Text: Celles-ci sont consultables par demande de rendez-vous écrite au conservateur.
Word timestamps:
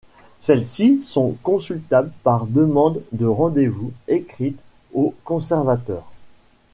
Celles-ci 0.39 1.03
sont 1.03 1.37
consultables 1.43 2.11
par 2.23 2.47
demande 2.47 3.03
de 3.11 3.27
rendez-vous 3.27 3.91
écrite 4.07 4.59
au 4.93 5.13
conservateur. 5.23 6.07